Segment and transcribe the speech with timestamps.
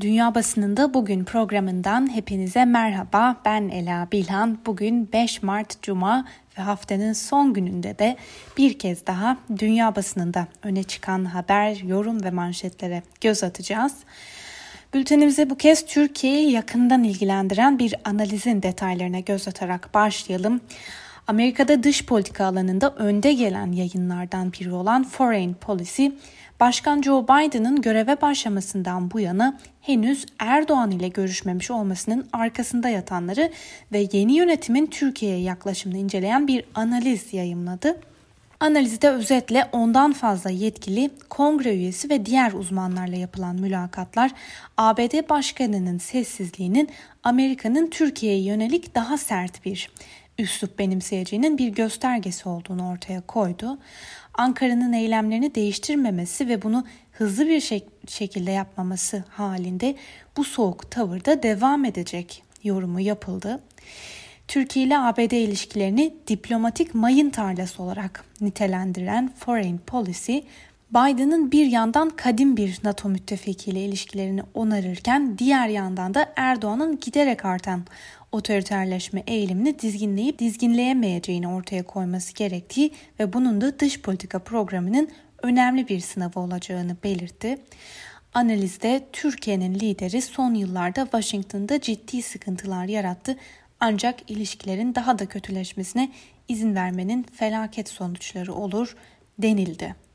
[0.00, 3.36] Dünya Basınında Bugün programından hepinize merhaba.
[3.44, 4.58] Ben Ela Bilhan.
[4.66, 6.24] Bugün 5 Mart Cuma
[6.58, 8.16] ve haftanın son gününde de
[8.56, 13.92] bir kez daha dünya basınında öne çıkan haber, yorum ve manşetlere göz atacağız.
[14.94, 20.60] Bültenimize bu kez Türkiye'yi yakından ilgilendiren bir analizin detaylarına göz atarak başlayalım.
[21.28, 26.06] Amerika'da dış politika alanında önde gelen yayınlardan biri olan Foreign Policy,
[26.60, 33.52] Başkan Joe Biden'ın göreve başlamasından bu yana henüz Erdoğan ile görüşmemiş olmasının arkasında yatanları
[33.92, 38.00] ve yeni yönetimin Türkiye'ye yaklaşımını inceleyen bir analiz yayımladı.
[38.60, 44.30] Analizde özetle ondan fazla yetkili, kongre üyesi ve diğer uzmanlarla yapılan mülakatlar
[44.76, 46.88] ABD Başkanı'nın sessizliğinin
[47.22, 49.90] Amerika'nın Türkiye'ye yönelik daha sert bir
[50.38, 53.78] üslup benimseyeceğinin bir göstergesi olduğunu ortaya koydu.
[54.34, 59.96] Ankara'nın eylemlerini değiştirmemesi ve bunu hızlı bir şek- şekilde yapmaması halinde
[60.36, 63.60] bu soğuk tavırda devam edecek yorumu yapıldı.
[64.48, 70.38] Türkiye ile ABD ilişkilerini diplomatik mayın tarlası olarak nitelendiren Foreign Policy,
[70.90, 77.82] Biden'ın bir yandan kadim bir NATO müttefikiyle ilişkilerini onarırken diğer yandan da Erdoğan'ın giderek artan
[78.32, 82.90] otoriterleşme eğilimini dizginleyip dizginleyemeyeceğini ortaya koyması gerektiği
[83.20, 85.08] ve bunun da dış politika programının
[85.42, 87.58] önemli bir sınavı olacağını belirtti.
[88.34, 93.36] Analizde Türkiye'nin lideri son yıllarda Washington'da ciddi sıkıntılar yarattı
[93.80, 96.12] ancak ilişkilerin daha da kötüleşmesine
[96.48, 98.96] izin vermenin felaket sonuçları olur
[99.38, 100.07] denildi.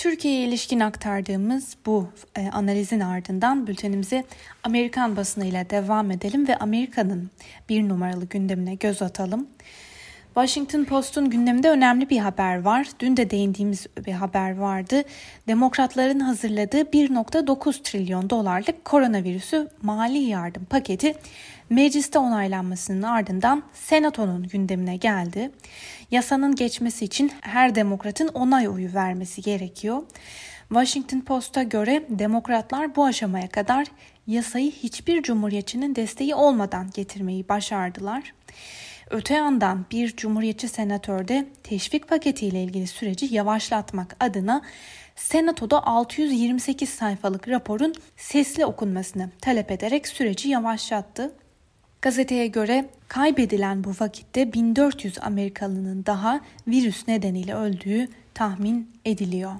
[0.00, 4.24] Türkiye'ye ilişkin aktardığımız bu e, analizin ardından bültenimize
[4.62, 7.30] Amerikan basınıyla devam edelim ve Amerika'nın
[7.68, 9.46] bir numaralı gündemine göz atalım.
[10.34, 12.86] Washington Post'un gündeminde önemli bir haber var.
[13.00, 15.02] Dün de değindiğimiz bir haber vardı.
[15.48, 21.14] Demokratların hazırladığı 1.9 trilyon dolarlık koronavirüsü mali yardım paketi
[21.70, 25.50] mecliste onaylanmasının ardından senatonun gündemine geldi.
[26.10, 30.02] Yasanın geçmesi için her demokratın onay oyu vermesi gerekiyor.
[30.68, 33.86] Washington Post'a göre demokratlar bu aşamaya kadar
[34.26, 38.32] yasayı hiçbir cumhuriyetçinin desteği olmadan getirmeyi başardılar.
[39.10, 44.62] Öte yandan bir cumhuriyetçi senatör de teşvik paketiyle ilgili süreci yavaşlatmak adına
[45.16, 51.32] Senato'da 628 sayfalık raporun sesli okunmasını talep ederek süreci yavaşlattı.
[52.02, 59.52] Gazeteye göre kaybedilen bu vakitte 1400 Amerikalının daha virüs nedeniyle öldüğü tahmin ediliyor.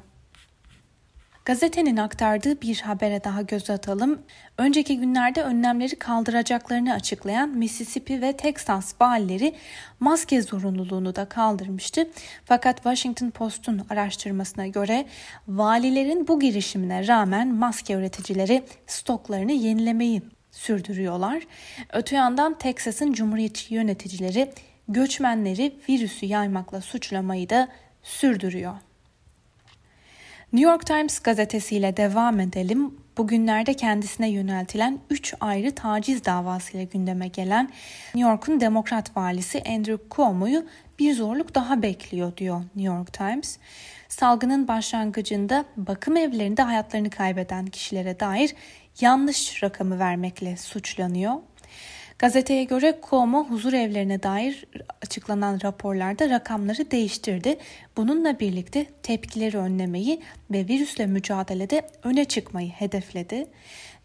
[1.44, 4.22] Gazetenin aktardığı bir habere daha göz atalım.
[4.58, 9.54] Önceki günlerde önlemleri kaldıracaklarını açıklayan Mississippi ve Texas valileri
[10.00, 12.10] maske zorunluluğunu da kaldırmıştı.
[12.44, 15.06] Fakat Washington Post'un araştırmasına göre
[15.48, 21.42] valilerin bu girişimine rağmen maske üreticileri stoklarını yenilemeyi sürdürüyorlar.
[21.92, 24.50] Öte yandan Texas'ın cumhuriyetçi yöneticileri
[24.88, 27.68] göçmenleri virüsü yaymakla suçlamayı da
[28.02, 28.74] sürdürüyor.
[30.52, 32.94] New York Times gazetesiyle devam edelim.
[33.18, 37.70] Bugünlerde kendisine yöneltilen 3 ayrı taciz davasıyla gündeme gelen
[38.14, 40.66] New York'un demokrat valisi Andrew Cuomo'yu
[40.98, 43.58] bir zorluk daha bekliyor diyor New York Times.
[44.08, 48.54] Salgının başlangıcında bakım evlerinde hayatlarını kaybeden kişilere dair
[49.00, 51.34] yanlış rakamı vermekle suçlanıyor.
[52.18, 54.64] Gazeteye göre Cuomo huzur evlerine dair
[55.02, 57.58] açıklanan raporlarda rakamları değiştirdi.
[57.96, 63.46] Bununla birlikte tepkileri önlemeyi ve virüsle mücadelede öne çıkmayı hedefledi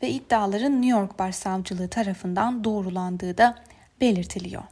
[0.03, 3.55] ve iddiaların New York Başsavcılığı tarafından doğrulandığı da
[4.01, 4.63] belirtiliyor.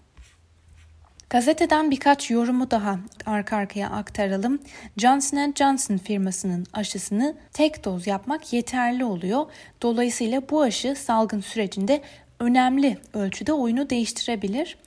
[1.33, 4.59] Gazeteden birkaç yorumu daha arka arkaya aktaralım.
[4.97, 9.45] Johnson Johnson firmasının aşısını tek doz yapmak yeterli oluyor.
[9.81, 12.01] Dolayısıyla bu aşı salgın sürecinde
[12.39, 14.77] önemli ölçüde oyunu değiştirebilir.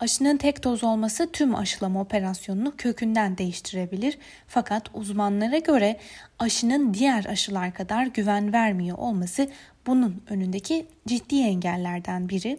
[0.00, 4.18] Aşının tek doz olması tüm aşılama operasyonunu kökünden değiştirebilir.
[4.48, 5.96] Fakat uzmanlara göre
[6.38, 9.48] aşının diğer aşılar kadar güven vermiyor olması
[9.86, 12.58] bunun önündeki ciddi engellerden biri.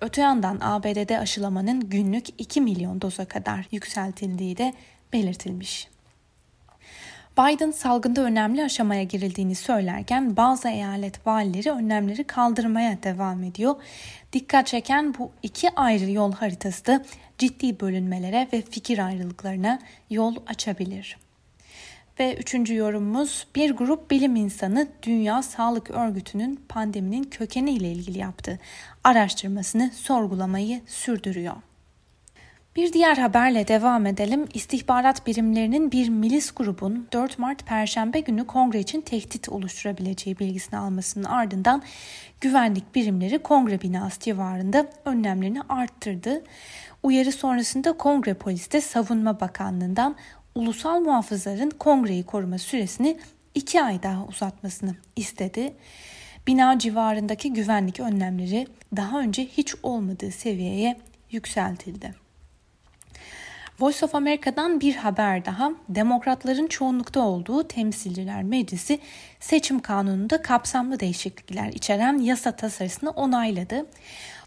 [0.00, 4.74] Öte yandan ABD'de aşılamanın günlük 2 milyon doza kadar yükseltildiği de
[5.12, 5.88] belirtilmiş.
[7.38, 13.76] Biden salgında önemli aşamaya girildiğini söylerken bazı eyalet valileri önlemleri kaldırmaya devam ediyor.
[14.32, 17.04] Dikkat çeken bu iki ayrı yol haritası da
[17.38, 19.78] ciddi bölünmelere ve fikir ayrılıklarına
[20.10, 21.16] yol açabilir.
[22.20, 28.58] Ve üçüncü yorumumuz bir grup bilim insanı Dünya Sağlık Örgütü'nün pandeminin kökeni ile ilgili yaptığı
[29.04, 31.54] araştırmasını sorgulamayı sürdürüyor.
[32.76, 34.46] Bir diğer haberle devam edelim.
[34.54, 41.24] İstihbarat birimlerinin bir milis grubun 4 Mart Perşembe günü kongre için tehdit oluşturabileceği bilgisini almasının
[41.24, 41.82] ardından
[42.40, 46.44] güvenlik birimleri kongre binası civarında önlemlerini arttırdı.
[47.02, 50.16] Uyarı sonrasında kongre polisi de Savunma Bakanlığı'ndan
[50.58, 53.18] ulusal muhafızların kongreyi koruma süresini
[53.54, 55.74] iki ay daha uzatmasını istedi.
[56.46, 58.66] Bina civarındaki güvenlik önlemleri
[58.96, 60.96] daha önce hiç olmadığı seviyeye
[61.30, 62.14] yükseltildi.
[63.80, 65.70] Voice of America'dan bir haber daha.
[65.88, 68.98] Demokratların çoğunlukta olduğu Temsilciler Meclisi
[69.40, 73.86] seçim kanununda kapsamlı değişiklikler içeren yasa tasarısını onayladı.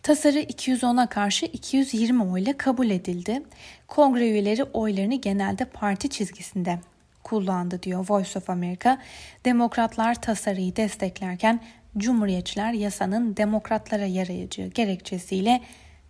[0.04, 3.44] Tasarı 210'a karşı 220 oyla kabul edildi.
[3.88, 6.80] Kongre üyeleri oylarını genelde parti çizgisinde
[7.24, 8.98] kullandı diyor Voice of America.
[9.46, 11.60] Demokratlar tasarıyı desteklerken
[11.98, 15.62] Cumhuriyetçiler yasanın demokratlara yarayacağı gerekçesiyle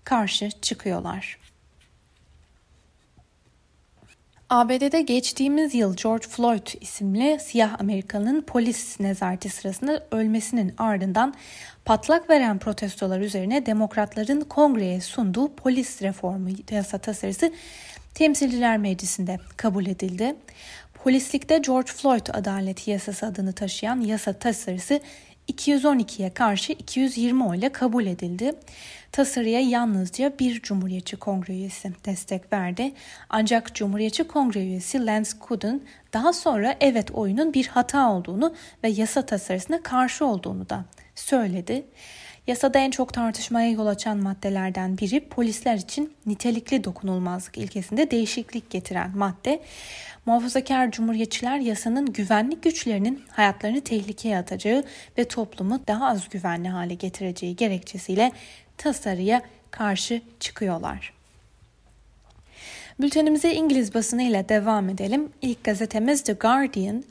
[0.04, 1.51] karşı çıkıyorlar.
[4.52, 11.34] ABD'de geçtiğimiz yıl George Floyd isimli siyah Amerikanın polis nezareti sırasında ölmesinin ardından
[11.86, 17.54] patlak veren protestolar üzerine demokratların kongreye sunduğu polis reformu yasa tasarısı
[18.14, 20.36] Temsilciler Meclisi'nde kabul edildi.
[20.94, 25.00] Polislikte George Floyd Adaleti Yasası adını taşıyan yasa tasarısı
[25.52, 28.54] 212'ye karşı 220 oyla kabul edildi.
[29.12, 32.94] Tasarıya yalnızca bir Cumhuriyetçi Kongre üyesi destek verdi.
[33.30, 35.84] Ancak Cumhuriyetçi Kongre üyesi Lance Kudin
[36.14, 41.86] daha sonra evet oyunun bir hata olduğunu ve yasa tasarısına karşı olduğunu da söyledi.
[42.48, 49.18] Yasada en çok tartışmaya yol açan maddelerden biri polisler için nitelikli dokunulmazlık ilkesinde değişiklik getiren
[49.18, 49.62] madde.
[50.26, 54.84] Muhafazakar cumhuriyetçiler yasanın güvenlik güçlerinin hayatlarını tehlikeye atacağı
[55.18, 58.32] ve toplumu daha az güvenli hale getireceği gerekçesiyle
[58.78, 59.42] tasarıya
[59.72, 61.14] karşı çıkıyorlar.
[63.00, 65.30] Bültenimize İngiliz basını ile devam edelim.
[65.42, 67.04] İlk gazetemiz The Guardian.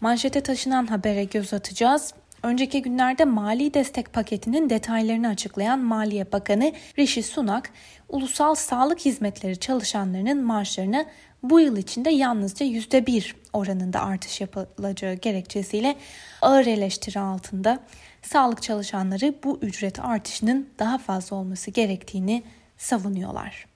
[0.00, 2.14] Manşete taşınan habere göz atacağız.
[2.44, 7.70] Önceki günlerde mali destek paketinin detaylarını açıklayan Maliye Bakanı Rishi Sunak,
[8.08, 11.06] ulusal sağlık hizmetleri çalışanlarının maaşlarını
[11.42, 15.96] bu yıl içinde yalnızca %1 oranında artış yapılacağı gerekçesiyle
[16.42, 17.78] ağır eleştiri altında
[18.22, 22.42] sağlık çalışanları bu ücret artışının daha fazla olması gerektiğini
[22.78, 23.66] savunuyorlar.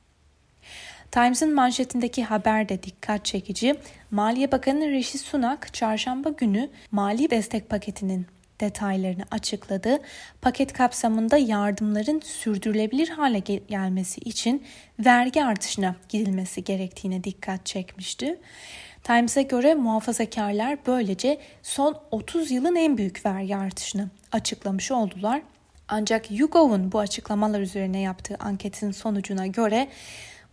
[1.10, 3.74] Times'ın manşetindeki haber de dikkat çekici.
[4.10, 8.26] Maliye Bakanı Rishi Sunak çarşamba günü mali destek paketinin
[8.60, 9.98] detaylarını açıkladı.
[10.42, 13.38] Paket kapsamında yardımların sürdürülebilir hale
[13.68, 14.66] gelmesi için
[14.98, 18.38] vergi artışına gidilmesi gerektiğine dikkat çekmişti.
[19.04, 25.42] Times'e göre muhafazakarlar böylece son 30 yılın en büyük vergi artışını açıklamış oldular.
[25.88, 29.88] Ancak YouGov'un bu açıklamalar üzerine yaptığı anketin sonucuna göre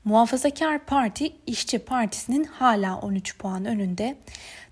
[0.05, 4.15] Muhafazakar Parti İşçi Partisi'nin hala 13 puan önünde.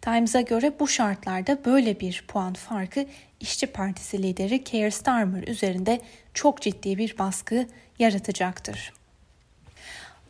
[0.01, 3.05] Times'a göre bu şartlarda böyle bir puan farkı
[3.39, 6.01] İşçi Partisi lideri Keir Starmer üzerinde
[6.33, 7.67] çok ciddi bir baskı
[7.99, 8.93] yaratacaktır.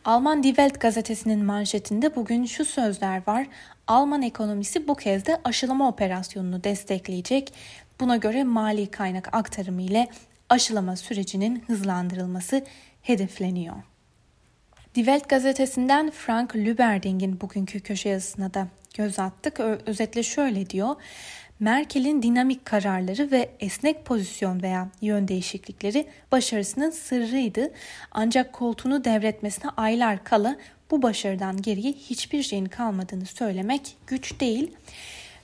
[0.05, 3.47] Alman Die Welt gazetesinin manşetinde bugün şu sözler var.
[3.87, 7.53] Alman ekonomisi bu kez de aşılama operasyonunu destekleyecek.
[7.99, 10.07] Buna göre mali kaynak aktarımı ile
[10.49, 12.65] aşılama sürecinin hızlandırılması
[13.01, 13.92] hedefleniyor.
[14.95, 19.59] Die Welt gazetesinden Frank Lüberding'in bugünkü köşe yazısına da göz attık.
[19.59, 20.95] Özetle şöyle diyor.
[21.59, 27.71] Merkel'in dinamik kararları ve esnek pozisyon veya yön değişiklikleri başarısının sırrıydı.
[28.11, 30.55] Ancak koltuğunu devretmesine aylar kala
[30.91, 34.71] bu başarıdan geriye hiçbir şeyin kalmadığını söylemek güç değil.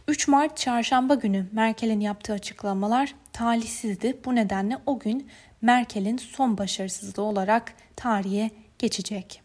[0.08, 4.18] 3 Mart çarşamba günü Merkel'in yaptığı açıklamalar talihsizdi.
[4.26, 5.28] Bu nedenle o gün
[5.62, 9.42] Merkel'in son başarısızlığı olarak tarihe geçecek.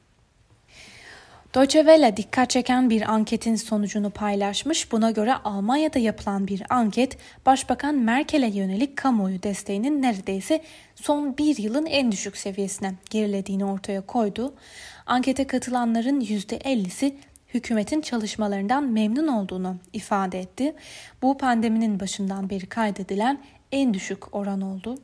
[1.54, 4.92] Deutsche Welle dikkat çeken bir anketin sonucunu paylaşmış.
[4.92, 10.62] Buna göre Almanya'da yapılan bir anket Başbakan Merkel'e yönelik kamuoyu desteğinin neredeyse
[10.94, 14.54] son bir yılın en düşük seviyesine gerilediğini ortaya koydu.
[15.06, 17.14] Ankete katılanların %50'si
[17.54, 20.74] hükümetin çalışmalarından memnun olduğunu ifade etti.
[21.22, 23.38] Bu pandeminin başından beri kaydedilen
[23.74, 24.98] en düşük oran oldu.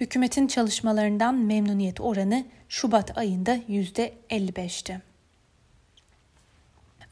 [0.00, 5.00] Hükümetin çalışmalarından memnuniyet oranı Şubat ayında %55'ti.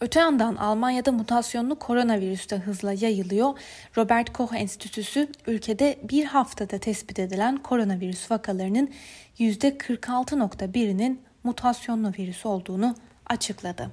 [0.00, 3.58] Öte yandan Almanya'da mutasyonlu koronavirüs de hızla yayılıyor.
[3.96, 8.90] Robert Koch Enstitüsü ülkede bir haftada tespit edilen koronavirüs vakalarının
[9.38, 12.94] %46.1'inin mutasyonlu virüs olduğunu
[13.26, 13.90] açıkladı.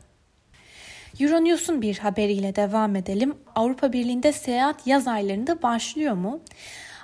[1.19, 3.35] Euronews'un bir haberiyle devam edelim.
[3.55, 6.39] Avrupa Birliği'nde seyahat yaz aylarında başlıyor mu?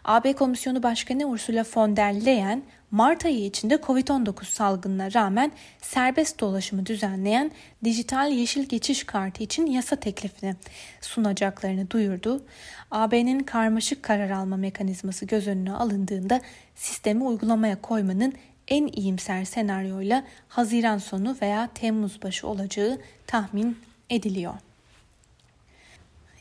[0.05, 5.51] AB Komisyonu Başkanı Ursula von der Leyen Mart ayı içinde Covid-19 salgınına rağmen
[5.81, 7.51] serbest dolaşımı düzenleyen
[7.83, 10.55] dijital yeşil geçiş kartı için yasa teklifini
[11.01, 12.43] sunacaklarını duyurdu.
[12.91, 16.41] AB'nin karmaşık karar alma mekanizması göz önüne alındığında
[16.75, 18.33] sistemi uygulamaya koymanın
[18.67, 23.77] en iyimser senaryoyla Haziran sonu veya Temmuz başı olacağı tahmin
[24.09, 24.53] ediliyor.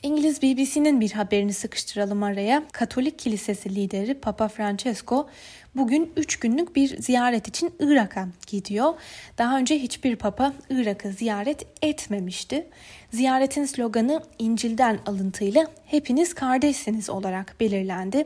[0.02, 2.62] İngiliz BBC'nin bir haberini sıkıştıralım araya.
[2.72, 5.28] Katolik Kilisesi lideri Papa Francesco
[5.76, 8.94] bugün 3 günlük bir ziyaret için Irak'a gidiyor.
[9.38, 12.66] Daha önce hiçbir papa Irak'ı ziyaret etmemişti.
[13.12, 18.24] Ziyaretin sloganı İncil'den alıntıyla hepiniz kardeşsiniz olarak belirlendi.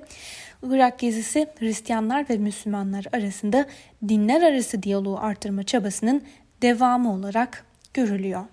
[0.62, 3.66] Irak gezisi Hristiyanlar ve Müslümanlar arasında
[4.08, 6.22] dinler arası diyaloğu arttırma çabasının
[6.62, 7.64] devamı olarak
[7.94, 8.44] görülüyor.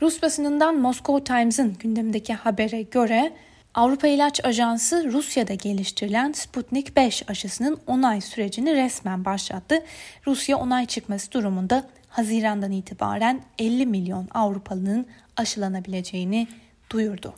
[0.00, 3.32] Rus basınından Moscow Times'ın gündemdeki habere göre
[3.74, 9.82] Avrupa İlaç Ajansı Rusya'da geliştirilen Sputnik 5 aşısının onay sürecini resmen başlattı.
[10.26, 16.48] Rusya onay çıkması durumunda Haziran'dan itibaren 50 milyon Avrupalının aşılanabileceğini
[16.90, 17.34] duyurdu.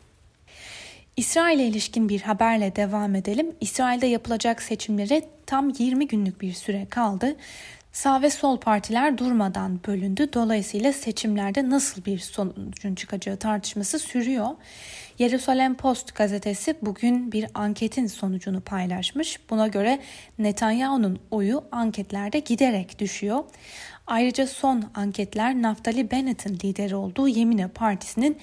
[1.16, 3.54] İsrail'e ilişkin bir haberle devam edelim.
[3.60, 7.36] İsrail'de yapılacak seçimlere tam 20 günlük bir süre kaldı.
[7.92, 10.32] Sağ ve sol partiler durmadan bölündü.
[10.32, 14.48] Dolayısıyla seçimlerde nasıl bir sonucun çıkacağı tartışması sürüyor.
[15.18, 19.40] Jerusalem Post gazetesi bugün bir anketin sonucunu paylaşmış.
[19.50, 19.98] Buna göre
[20.38, 23.44] Netanyahu'nun oyu anketlerde giderek düşüyor.
[24.06, 28.36] Ayrıca son anketler Naftali Bennett'in lideri olduğu Yemine Partisi'nin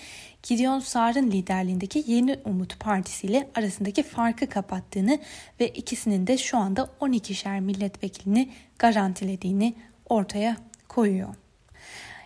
[0.43, 5.19] Gideon Sar'ın liderliğindeki Yeni Umut Partisi ile arasındaki farkı kapattığını
[5.59, 8.49] ve ikisinin de şu anda 12'şer milletvekilini
[8.79, 9.73] garantilediğini
[10.09, 11.35] ortaya koyuyor.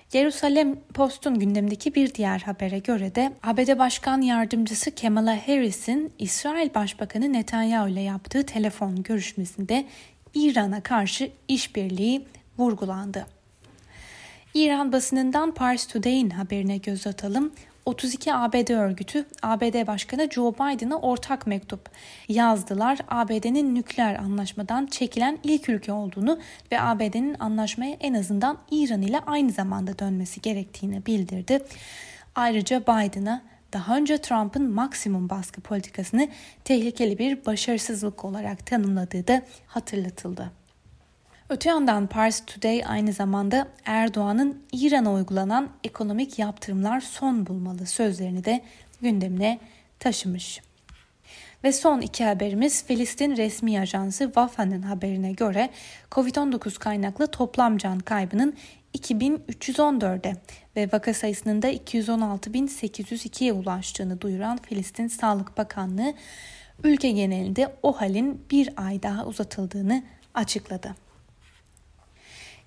[0.09, 7.33] Jerusalem Post'un gündemdeki bir diğer habere göre de ABD Başkan Yardımcısı Kamala Harris'in İsrail Başbakanı
[7.33, 9.85] Netanyahu ile yaptığı telefon görüşmesinde
[10.33, 12.25] İran'a karşı işbirliği
[12.57, 13.25] vurgulandı.
[14.53, 17.51] İran basınından Pars Today'in haberine göz atalım.
[17.85, 21.89] 32 ABD örgütü ABD Başkanı Joe Biden'a ortak mektup
[22.27, 22.99] yazdılar.
[23.07, 26.39] ABD'nin nükleer anlaşmadan çekilen ilk ülke olduğunu
[26.71, 31.59] ve ABD'nin anlaşmaya en azından İran ile aynı zamanda dönmesi gerektiğini bildirdi.
[32.35, 33.41] Ayrıca Biden'a
[33.73, 36.27] daha önce Trump'ın maksimum baskı politikasını
[36.63, 40.62] tehlikeli bir başarısızlık olarak tanımladığı da hatırlatıldı.
[41.49, 48.61] Öte yandan Pars Today aynı zamanda Erdoğan'ın İran'a uygulanan ekonomik yaptırımlar son bulmalı sözlerini de
[49.01, 49.59] gündemine
[49.99, 50.61] taşımış.
[51.63, 55.69] Ve son iki haberimiz Filistin resmi ajansı Wafa'nın haberine göre
[56.11, 58.53] Covid-19 kaynaklı toplam can kaybının
[58.97, 60.35] 2314'e
[60.75, 66.13] ve vaka sayısının da 216.802'ye ulaştığını duyuran Filistin Sağlık Bakanlığı
[66.83, 71.02] ülke genelinde o halin bir ay daha uzatıldığını açıkladı.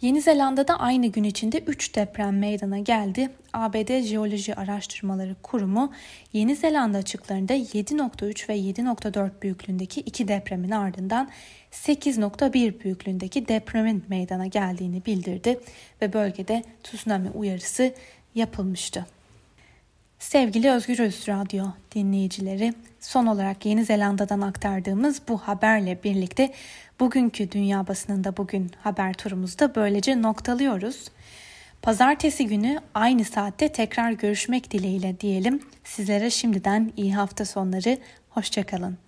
[0.01, 3.31] Yeni Zelanda'da aynı gün içinde 3 deprem meydana geldi.
[3.53, 5.93] ABD Jeoloji Araştırmaları Kurumu
[6.33, 11.31] Yeni Zelanda açıklarında 7.3 ve 7.4 büyüklüğündeki iki depremin ardından
[11.73, 15.61] 8.1 büyüklüğündeki depremin meydana geldiğini bildirdi
[16.03, 17.95] ve bölgede tsunami uyarısı
[18.35, 19.07] yapılmıştı.
[20.19, 26.53] Sevgili Özgür Öz Radyo dinleyicileri, son olarak Yeni Zelanda'dan aktardığımız bu haberle birlikte
[27.01, 31.09] bugünkü dünya basınında bugün haber turumuzda böylece noktalıyoruz.
[31.83, 35.61] Pazartesi günü aynı saatte tekrar görüşmek dileğiyle diyelim.
[35.85, 37.99] Sizlere şimdiden iyi hafta sonları,
[38.31, 39.06] hoşçakalın.